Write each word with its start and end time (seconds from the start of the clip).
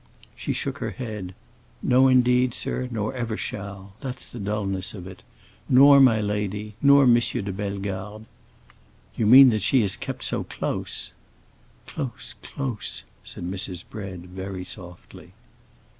She 0.35 0.51
shook 0.51 0.79
her 0.79 0.89
head. 0.89 1.35
"No, 1.83 2.07
indeed, 2.07 2.55
sir, 2.55 2.87
nor 2.89 3.13
ever 3.13 3.37
shall. 3.37 3.93
That's 4.01 4.27
the 4.31 4.39
dullness 4.39 4.95
of 4.95 5.05
it. 5.05 5.21
Nor 5.69 5.99
my 5.99 6.19
lady. 6.19 6.73
Nor 6.81 7.03
M. 7.03 7.13
de 7.13 7.51
Bellegarde." 7.53 8.25
"You 9.13 9.27
mean 9.27 9.51
that 9.51 9.61
she 9.61 9.83
is 9.83 9.95
kept 9.95 10.23
so 10.23 10.43
close." 10.43 11.11
"Close, 11.85 12.33
close," 12.41 13.03
said 13.23 13.43
Mrs. 13.43 13.83
Bread, 13.87 14.25
very 14.25 14.63
softly. 14.63 15.33